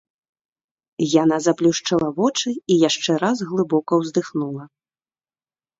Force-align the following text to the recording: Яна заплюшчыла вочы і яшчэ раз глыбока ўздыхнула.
Яна 1.23 1.37
заплюшчыла 1.47 2.09
вочы 2.17 2.49
і 2.57 2.73
яшчэ 2.89 3.11
раз 3.27 3.37
глыбока 3.53 3.91
ўздыхнула. 4.05 4.63